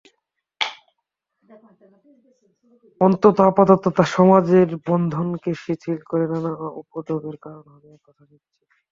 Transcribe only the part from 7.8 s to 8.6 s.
এ কথা নিশ্চিত।